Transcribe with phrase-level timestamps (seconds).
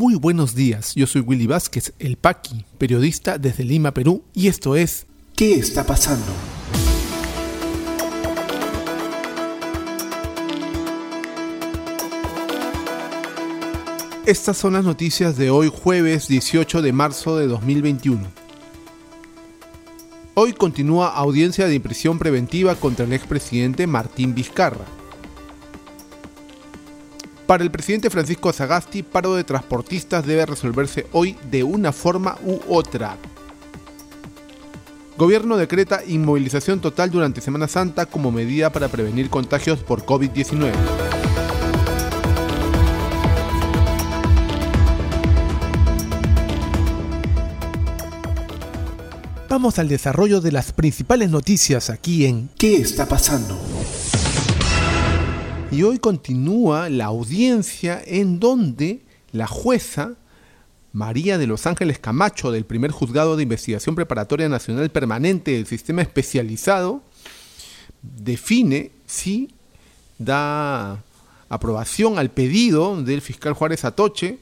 [0.00, 4.74] Muy buenos días, yo soy Willy Vázquez, el Paqui, periodista desde Lima, Perú, y esto
[4.74, 5.04] es
[5.36, 6.24] ¿Qué está pasando?
[14.24, 18.26] Estas son las noticias de hoy jueves 18 de marzo de 2021.
[20.32, 24.99] Hoy continúa audiencia de prisión preventiva contra el expresidente Martín Vizcarra.
[27.50, 32.60] Para el presidente Francisco Sagasti, paro de transportistas debe resolverse hoy de una forma u
[32.68, 33.16] otra.
[35.18, 40.70] Gobierno decreta inmovilización total durante Semana Santa como medida para prevenir contagios por COVID-19.
[49.48, 53.58] Vamos al desarrollo de las principales noticias aquí en ¿Qué está pasando?
[55.72, 60.14] Y hoy continúa la audiencia en donde la jueza
[60.92, 66.02] María de los Ángeles Camacho del primer juzgado de investigación preparatoria nacional permanente del sistema
[66.02, 67.02] especializado
[68.02, 69.50] define si
[70.18, 71.04] da
[71.48, 74.38] aprobación al pedido del fiscal Juárez Atoche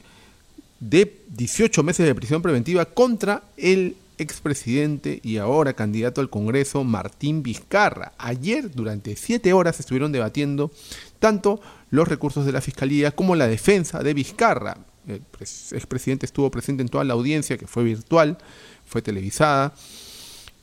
[0.79, 7.41] de 18 meses de prisión preventiva contra el expresidente y ahora candidato al Congreso Martín
[7.41, 8.13] Vizcarra.
[8.17, 10.71] Ayer durante siete horas estuvieron debatiendo
[11.19, 14.77] tanto los recursos de la Fiscalía como la defensa de Vizcarra.
[15.07, 15.23] El
[15.71, 18.37] expresidente estuvo presente en toda la audiencia, que fue virtual,
[18.85, 19.73] fue televisada,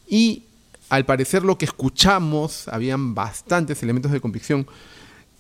[0.09, 0.45] y
[0.89, 4.67] al parecer lo que escuchamos, habían bastantes elementos de convicción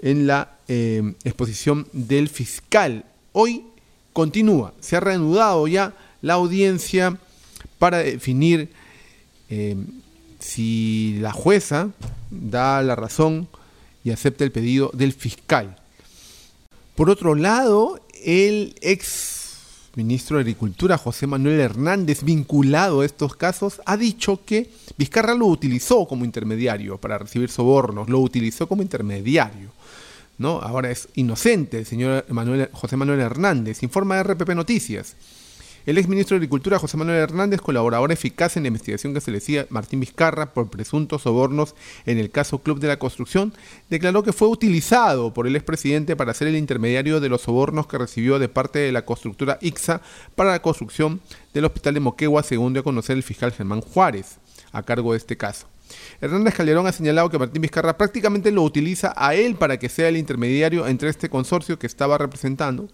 [0.00, 3.04] en la eh, exposición del fiscal.
[3.32, 3.64] Hoy
[4.12, 7.18] continúa, se ha reanudado ya la audiencia
[7.78, 8.70] para definir
[9.48, 9.76] eh,
[10.38, 11.90] si la jueza
[12.30, 13.48] da la razón
[14.04, 15.76] y acepta el pedido del fiscal.
[16.94, 19.36] Por otro lado, el ex
[19.96, 25.46] ministro de Agricultura, José Manuel Hernández, vinculado a estos casos, ha dicho que Vizcarra lo
[25.46, 29.70] utilizó como intermediario para recibir sobornos, lo utilizó como intermediario.
[30.38, 30.60] ¿no?
[30.60, 35.16] Ahora es inocente el señor Manuel, José Manuel Hernández, informa RPP Noticias.
[35.86, 39.36] El exministro de Agricultura, José Manuel Hernández, colaborador eficaz en la investigación que se le
[39.36, 41.76] decía Martín Vizcarra por presuntos sobornos
[42.06, 43.54] en el caso Club de la Construcción,
[43.88, 47.98] declaró que fue utilizado por el expresidente para ser el intermediario de los sobornos que
[47.98, 50.00] recibió de parte de la constructora IXA
[50.34, 51.20] para la construcción
[51.54, 54.38] del hospital de Moquegua, según dio a conocer el fiscal Germán Juárez,
[54.72, 55.68] a cargo de este caso.
[56.20, 60.08] Hernández Calderón ha señalado que Martín Vizcarra prácticamente lo utiliza a él para que sea
[60.08, 62.88] el intermediario entre este consorcio que estaba representando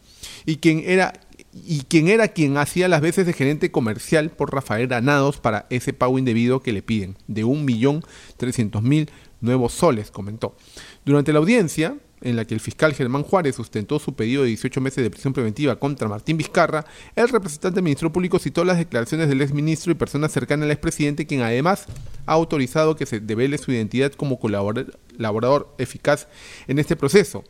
[0.44, 1.14] y quien era
[1.52, 5.92] y quien era quien hacía las veces de gerente comercial por Rafael Granados para ese
[5.92, 9.08] pago indebido que le piden, de 1.300.000
[9.40, 10.56] nuevos soles, comentó.
[11.04, 14.80] Durante la audiencia, en la que el fiscal Germán Juárez sustentó su pedido de 18
[14.80, 16.86] meses de prisión preventiva contra Martín Vizcarra,
[17.16, 21.26] el representante del Ministerio Público citó las declaraciones del exministro y personas cercanas al expresidente,
[21.26, 21.86] quien además
[22.26, 26.28] ha autorizado que se devele su identidad como colaborador eficaz
[26.68, 27.44] en este proceso.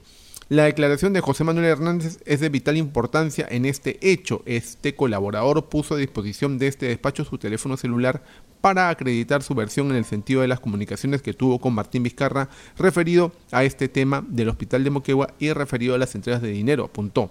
[0.53, 4.43] La declaración de José Manuel Hernández es de vital importancia en este hecho.
[4.45, 8.23] Este colaborador puso a disposición de este despacho su teléfono celular
[8.61, 12.51] para acreditar su versión en el sentido de las comunicaciones que tuvo con Martín Vizcarra
[12.77, 16.85] referido a este tema del Hospital de Moquegua y referido a las entregas de dinero,
[16.85, 17.31] apuntó.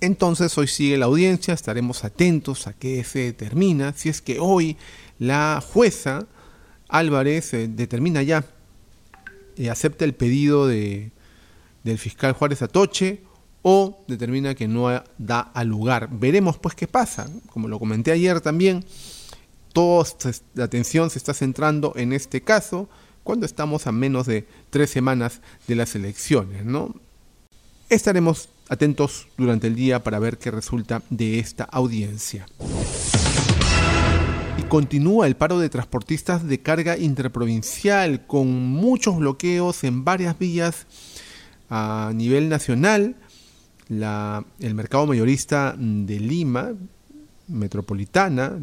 [0.00, 4.76] Entonces hoy sigue la audiencia, estaremos atentos a qué se determina, si es que hoy
[5.20, 6.26] la jueza
[6.88, 8.44] Álvarez eh, determina ya,
[9.56, 11.12] y acepta el pedido de
[11.86, 13.22] del fiscal Juárez Atoche
[13.62, 14.88] o determina que no
[15.18, 16.08] da al lugar.
[16.12, 17.26] Veremos pues qué pasa.
[17.48, 18.84] Como lo comenté ayer también,
[19.72, 20.04] toda
[20.54, 22.88] la atención se está centrando en este caso
[23.22, 26.64] cuando estamos a menos de tres semanas de las elecciones.
[26.64, 26.94] ¿no?
[27.88, 32.46] Estaremos atentos durante el día para ver qué resulta de esta audiencia.
[34.58, 40.86] Y continúa el paro de transportistas de carga interprovincial con muchos bloqueos en varias vías
[41.70, 43.16] a nivel nacional,
[43.88, 46.72] el mercado mayorista de Lima,
[47.48, 48.58] metropolitana,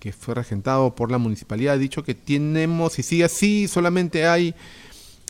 [0.00, 4.54] que fue regentado por la municipalidad, ha dicho que tenemos, y sigue así, solamente hay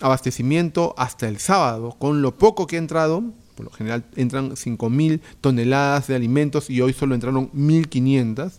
[0.01, 3.23] abastecimiento hasta el sábado, con lo poco que ha entrado,
[3.55, 8.53] por lo general entran 5.000 toneladas de alimentos y hoy solo entraron 1.500,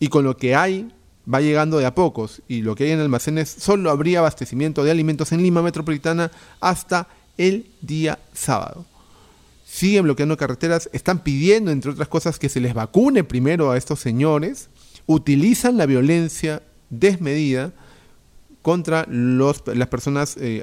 [0.00, 0.92] y con lo que hay
[1.32, 4.90] va llegando de a pocos, y lo que hay en almacenes, solo habría abastecimiento de
[4.90, 7.06] alimentos en Lima metropolitana hasta
[7.38, 8.84] el día sábado.
[9.64, 14.00] Siguen bloqueando carreteras, están pidiendo, entre otras cosas, que se les vacune primero a estos
[14.00, 14.68] señores,
[15.06, 17.72] utilizan la violencia desmedida
[18.60, 20.62] contra los, las personas, eh,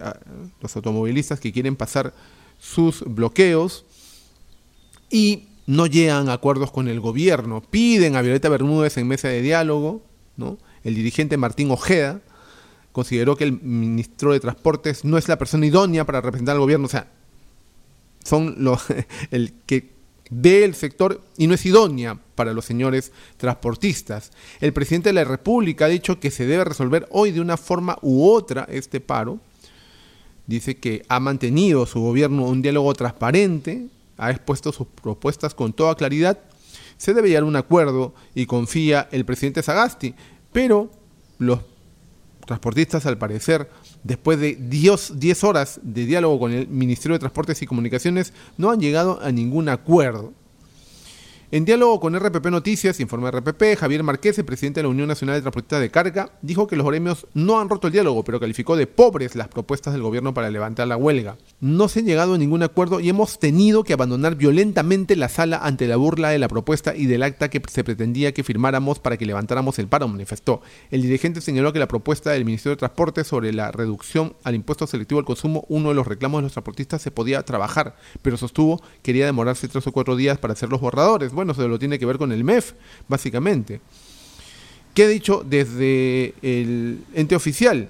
[0.62, 2.14] los automovilistas que quieren pasar
[2.60, 3.86] sus bloqueos
[5.10, 9.42] y no llegan a acuerdos con el gobierno, piden a Violeta Bermúdez en mesa de
[9.42, 10.02] diálogo,
[10.38, 10.58] ¿no?
[10.84, 12.22] El dirigente Martín Ojeda
[12.92, 16.86] consideró que el ministro de Transportes no es la persona idónea para representar al gobierno,
[16.86, 17.12] o sea,
[18.24, 18.84] son los
[19.32, 20.00] el que
[20.30, 24.32] ve el sector y no es idónea para los señores transportistas.
[24.60, 27.98] El presidente de la República ha dicho que se debe resolver hoy de una forma
[28.02, 29.40] u otra este paro.
[30.46, 33.88] Dice que ha mantenido su gobierno un diálogo transparente,
[34.18, 36.40] ha expuesto sus propuestas con toda claridad.
[36.98, 40.16] Se debe llegar a un acuerdo y confía el presidente Sagasti,
[40.52, 40.92] pero
[41.38, 41.60] los
[42.50, 43.70] transportistas, al parecer,
[44.04, 48.80] después de 10 horas de diálogo con el Ministerio de Transportes y Comunicaciones, no han
[48.80, 50.34] llegado a ningún acuerdo.
[51.52, 55.34] En diálogo con RPP Noticias, informa RPP, Javier Marqués, el presidente de la Unión Nacional
[55.34, 58.76] de Transportistas de Carga, dijo que los gremios no han roto el diálogo, pero calificó
[58.76, 61.38] de pobres las propuestas del gobierno para levantar la huelga.
[61.60, 65.58] No se ha llegado a ningún acuerdo y hemos tenido que abandonar violentamente la sala
[65.58, 69.18] ante la burla de la propuesta y del acta que se pretendía que firmáramos para
[69.18, 70.62] que levantáramos el paro, manifestó.
[70.92, 74.86] El dirigente señaló que la propuesta del Ministerio de Transporte sobre la reducción al impuesto
[74.86, 78.78] selectivo al consumo, uno de los reclamos de los transportistas, se podía trabajar, pero sostuvo
[78.78, 81.98] que quería demorarse tres o cuatro días para hacer los borradores bueno, se lo tiene
[81.98, 82.74] que ver con el MEF,
[83.08, 83.80] básicamente.
[84.94, 87.88] ¿Qué ha dicho desde el ente oficial?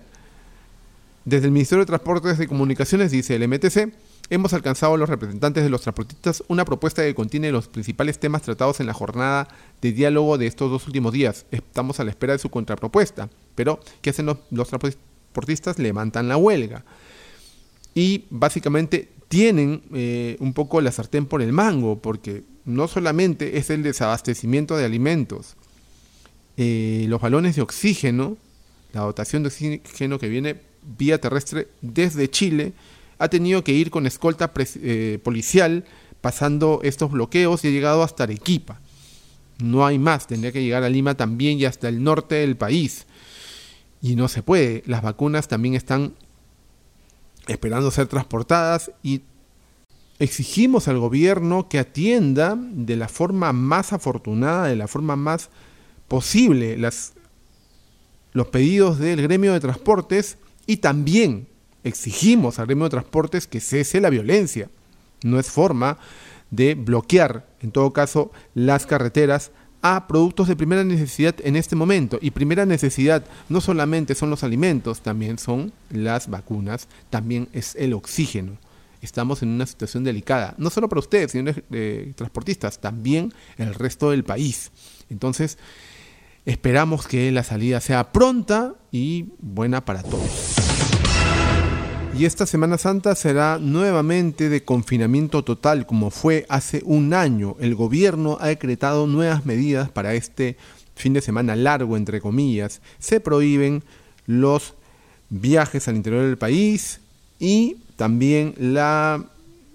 [1.25, 3.91] Desde el Ministerio de Transportes y Comunicaciones, dice el MTC,
[4.29, 8.43] hemos alcanzado a los representantes de los transportistas una propuesta que contiene los principales temas
[8.43, 9.47] tratados en la jornada
[9.81, 11.47] de diálogo de estos dos últimos días.
[11.49, 13.31] Estamos a la espera de su contrapropuesta.
[13.55, 15.79] Pero, ¿qué hacen los, transportistas?
[15.79, 16.85] Levantan la huelga.
[17.95, 23.69] Y básicamente tienen eh, un poco la sartén por el mango, porque no solamente es
[23.69, 25.55] el desabastecimiento de alimentos,
[26.57, 28.37] eh, los balones de oxígeno,
[28.93, 30.57] la dotación de oxígeno que viene
[30.97, 32.73] vía terrestre desde Chile,
[33.17, 35.83] ha tenido que ir con escolta eh, policial
[36.21, 38.79] pasando estos bloqueos y ha llegado hasta Arequipa.
[39.57, 43.07] No hay más, tendría que llegar a Lima también y hasta el norte del país.
[44.01, 44.83] Y no se puede.
[44.85, 46.13] Las vacunas también están
[47.47, 49.21] esperando ser transportadas y
[50.19, 55.49] exigimos al gobierno que atienda de la forma más afortunada, de la forma más
[56.07, 57.13] posible las,
[58.33, 61.47] los pedidos del gremio de transportes y también
[61.83, 64.69] exigimos al gremio de transportes que cese la violencia.
[65.23, 65.97] No es forma
[66.51, 69.51] de bloquear, en todo caso, las carreteras
[69.81, 72.19] a productos de primera necesidad en este momento.
[72.21, 77.93] Y primera necesidad no solamente son los alimentos, también son las vacunas, también es el
[77.93, 78.57] oxígeno.
[79.01, 84.11] Estamos en una situación delicada, no solo para ustedes, sino eh, transportistas, también el resto
[84.11, 84.71] del país.
[85.09, 85.57] Entonces,
[86.45, 90.55] esperamos que la salida sea pronta y buena para todos.
[92.17, 97.55] Y esta Semana Santa será nuevamente de confinamiento total como fue hace un año.
[97.61, 100.57] El gobierno ha decretado nuevas medidas para este
[100.95, 102.81] fin de semana largo, entre comillas.
[102.97, 103.83] Se prohíben
[104.25, 104.73] los
[105.29, 106.99] viajes al interior del país
[107.39, 109.25] y también la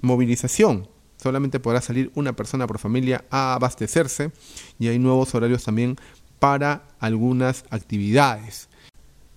[0.01, 0.89] movilización.
[1.23, 4.33] Solamente podrá salir una persona por familia a abastecerse
[4.79, 5.97] y hay nuevos horarios también
[6.39, 8.71] para algunas actividades.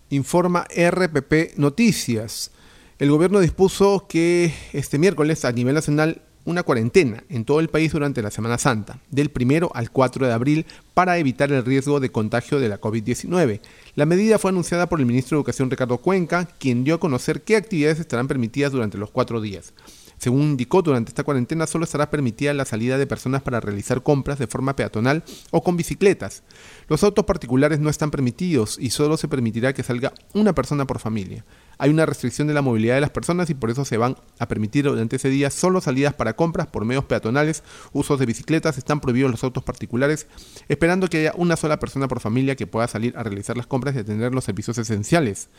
[0.10, 2.52] Informa RPP Noticias.
[2.98, 7.92] El gobierno dispuso que este miércoles a nivel nacional una cuarentena en todo el país
[7.92, 12.10] durante la Semana Santa, del 1 al 4 de abril, para evitar el riesgo de
[12.10, 13.60] contagio de la COVID-19.
[13.96, 17.42] La medida fue anunciada por el ministro de Educación Ricardo Cuenca, quien dio a conocer
[17.42, 19.74] qué actividades estarán permitidas durante los cuatro días.
[20.18, 24.40] Según indicó, durante esta cuarentena solo estará permitida la salida de personas para realizar compras
[24.40, 26.44] de forma peatonal o con bicicletas.
[26.88, 31.00] Los autos particulares no están permitidos y solo se permitirá que salga una persona por
[31.00, 31.46] familia.
[31.78, 34.48] Hay una restricción de la movilidad de las personas y por eso se van a
[34.48, 39.00] permitir durante ese día solo salidas para compras por medios peatonales, usos de bicicletas, están
[39.00, 40.26] prohibidos los autos particulares,
[40.68, 43.96] esperando que haya una sola persona por familia que pueda salir a realizar las compras
[43.96, 45.50] y atender los servicios esenciales.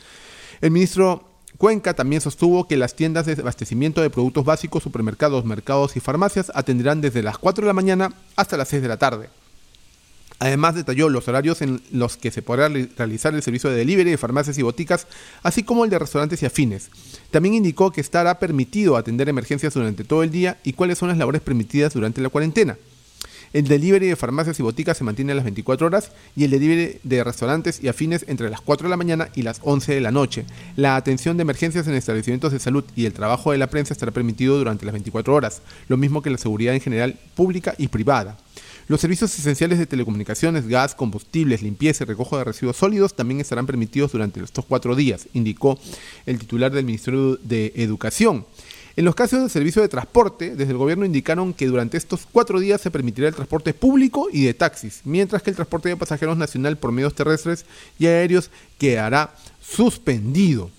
[0.59, 5.97] El ministro Cuenca también sostuvo que las tiendas de abastecimiento de productos básicos, supermercados, mercados
[5.97, 9.29] y farmacias atenderán desde las 4 de la mañana hasta las 6 de la tarde.
[10.41, 14.17] Además detalló los horarios en los que se podrá realizar el servicio de delivery de
[14.17, 15.05] farmacias y boticas,
[15.43, 16.89] así como el de restaurantes y afines.
[17.29, 21.17] También indicó que estará permitido atender emergencias durante todo el día y cuáles son las
[21.17, 22.77] labores permitidas durante la cuarentena.
[23.51, 26.99] El delivery de farmacias y boticas se mantiene a las 24 horas y el delivery
[27.03, 30.11] de restaurantes y afines entre las 4 de la mañana y las 11 de la
[30.11, 30.45] noche.
[30.75, 34.11] La atención de emergencias en establecimientos de salud y el trabajo de la prensa estará
[34.11, 38.37] permitido durante las 24 horas, lo mismo que la seguridad en general pública y privada.
[38.89, 43.67] Los servicios esenciales de telecomunicaciones, gas, combustibles, limpieza y recojo de residuos sólidos también estarán
[43.67, 45.79] permitidos durante estos cuatro días, indicó
[46.25, 48.47] el titular del Ministerio de Educación.
[48.99, 52.59] En los casos de servicio de transporte, desde el gobierno indicaron que durante estos cuatro
[52.59, 56.35] días se permitirá el transporte público y de taxis, mientras que el transporte de pasajeros
[56.35, 57.65] nacional por medios terrestres
[57.97, 60.69] y aéreos quedará suspendido.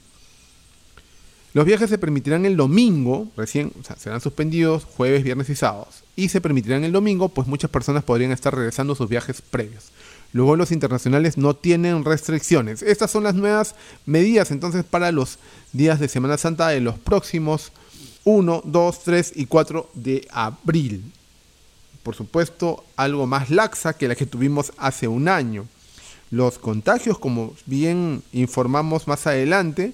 [1.54, 6.04] Los viajes se permitirán el domingo, recién, o sea, serán suspendidos jueves, viernes y sábados.
[6.14, 9.92] Y se permitirán el domingo, pues muchas personas podrían estar regresando sus viajes previos.
[10.34, 12.82] Los vuelos internacionales no tienen restricciones.
[12.82, 15.38] Estas son las nuevas medidas entonces para los
[15.72, 17.72] días de Semana Santa de los próximos
[18.24, 21.12] 1, 2, 3 y 4 de abril.
[22.02, 25.66] Por supuesto, algo más laxa que la que tuvimos hace un año.
[26.30, 29.92] Los contagios, como bien informamos más adelante,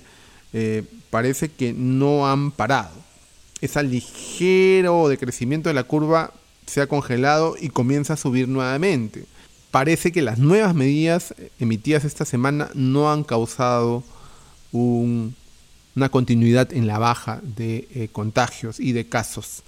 [0.53, 2.95] eh, parece que no han parado.
[3.61, 6.33] Ese ligero decrecimiento de la curva
[6.67, 9.25] se ha congelado y comienza a subir nuevamente.
[9.71, 14.05] Parece que las nuevas medidas emitidas esta semana no han causado
[14.73, 15.35] un
[15.97, 19.63] una continuidad en la baja de eh, contagios y de casos.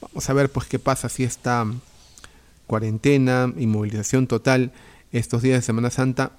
[0.00, 1.66] Vamos a ver pues qué pasa si esta
[2.66, 4.72] cuarentena y movilización total
[5.12, 6.32] estos días de Semana Santa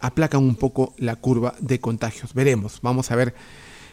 [0.00, 2.34] aplacan un poco la curva de contagios.
[2.34, 3.34] Veremos, vamos a ver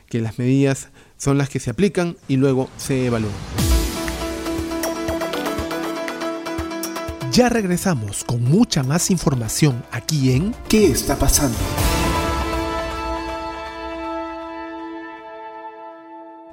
[0.09, 3.33] que las medidas son las que se aplican y luego se evalúan.
[7.31, 11.57] Ya regresamos con mucha más información aquí en ¿Qué está pasando?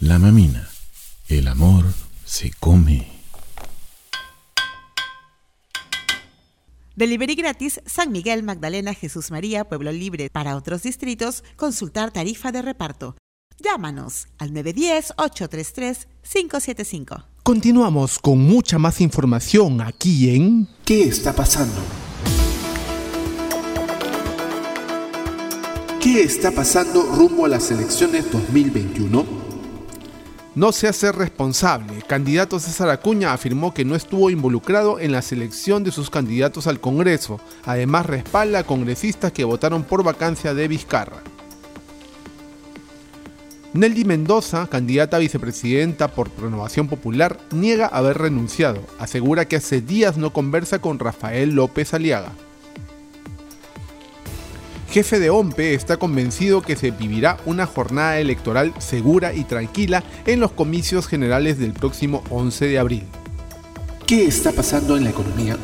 [0.00, 0.68] La mamina.
[1.28, 1.84] El amor
[2.24, 3.08] se come.
[6.94, 10.30] Delivery gratis San Miguel, Magdalena, Jesús María, Pueblo Libre.
[10.30, 13.16] Para otros distritos, consultar tarifa de reparto.
[13.58, 17.24] Llámanos al 910-833-575.
[17.42, 21.80] Continuamos con mucha más información aquí en ¿Qué está pasando?
[26.00, 29.47] ¿Qué está pasando rumbo a las elecciones 2021?
[30.58, 32.02] No se hace responsable.
[32.08, 36.80] Candidato César Acuña afirmó que no estuvo involucrado en la selección de sus candidatos al
[36.80, 37.40] Congreso.
[37.64, 41.22] Además, respalda a congresistas que votaron por vacancia de Vizcarra.
[43.72, 48.80] Nelly Mendoza, candidata a vicepresidenta por Renovación Popular, niega haber renunciado.
[48.98, 52.32] Asegura que hace días no conversa con Rafael López Aliaga
[54.90, 60.40] jefe de OMPE está convencido que se vivirá una jornada electoral segura y tranquila en
[60.40, 63.04] los comicios generales del próximo 11 de abril.
[64.06, 65.56] ¿Qué está pasando en la economía?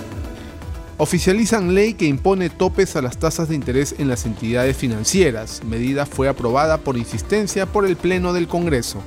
[0.98, 5.62] Oficializan ley que impone topes a las tasas de interés en las entidades financieras.
[5.64, 9.02] Medida fue aprobada por insistencia por el Pleno del Congreso.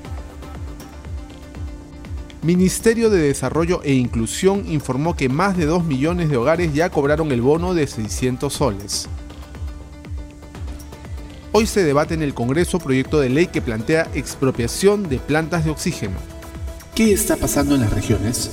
[2.41, 7.31] Ministerio de Desarrollo e Inclusión informó que más de 2 millones de hogares ya cobraron
[7.31, 9.07] el bono de 600 soles.
[11.59, 15.71] Hoy se debate en el Congreso proyecto de ley que plantea expropiación de plantas de
[15.71, 16.15] oxígeno.
[16.93, 18.51] ¿Qué está pasando en las regiones?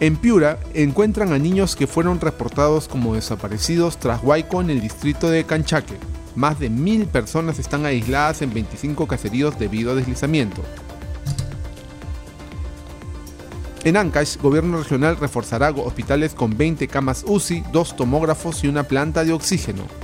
[0.00, 5.30] En Piura encuentran a niños que fueron reportados como desaparecidos tras Huayco en el distrito
[5.30, 5.94] de Canchaque.
[6.34, 10.60] Más de mil personas están aisladas en 25 caseríos debido a deslizamiento.
[13.84, 19.24] En Ancash, gobierno regional reforzará hospitales con 20 camas UCI, dos tomógrafos y una planta
[19.24, 20.03] de oxígeno.